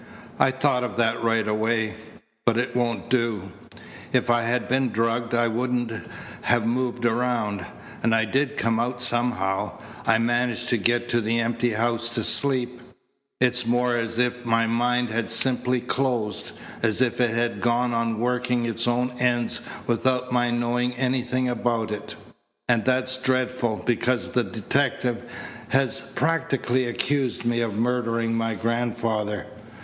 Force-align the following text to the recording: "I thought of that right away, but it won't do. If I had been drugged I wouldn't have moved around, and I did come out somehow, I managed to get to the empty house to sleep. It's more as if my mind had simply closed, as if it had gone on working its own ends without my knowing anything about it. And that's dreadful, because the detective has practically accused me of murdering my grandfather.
"I 0.39 0.49
thought 0.49 0.83
of 0.83 0.97
that 0.97 1.23
right 1.23 1.47
away, 1.47 1.93
but 2.43 2.57
it 2.57 2.75
won't 2.75 3.07
do. 3.07 3.51
If 4.11 4.31
I 4.31 4.41
had 4.41 4.67
been 4.67 4.89
drugged 4.89 5.35
I 5.35 5.47
wouldn't 5.47 5.93
have 6.41 6.65
moved 6.65 7.05
around, 7.05 7.63
and 8.01 8.15
I 8.15 8.25
did 8.25 8.57
come 8.57 8.79
out 8.79 8.99
somehow, 8.99 9.77
I 10.07 10.17
managed 10.17 10.69
to 10.69 10.77
get 10.77 11.07
to 11.09 11.21
the 11.21 11.39
empty 11.39 11.73
house 11.73 12.15
to 12.15 12.23
sleep. 12.23 12.81
It's 13.39 13.67
more 13.67 13.95
as 13.95 14.17
if 14.17 14.43
my 14.43 14.65
mind 14.65 15.09
had 15.11 15.29
simply 15.29 15.79
closed, 15.79 16.53
as 16.81 16.99
if 17.03 17.21
it 17.21 17.29
had 17.29 17.61
gone 17.61 17.93
on 17.93 18.19
working 18.19 18.65
its 18.65 18.87
own 18.87 19.11
ends 19.19 19.61
without 19.85 20.31
my 20.31 20.49
knowing 20.49 20.93
anything 20.95 21.47
about 21.47 21.91
it. 21.91 22.15
And 22.67 22.83
that's 22.85 23.21
dreadful, 23.21 23.83
because 23.85 24.31
the 24.31 24.43
detective 24.43 25.23
has 25.69 26.01
practically 26.15 26.85
accused 26.85 27.45
me 27.45 27.61
of 27.61 27.77
murdering 27.77 28.33
my 28.33 28.55
grandfather. 28.55 29.45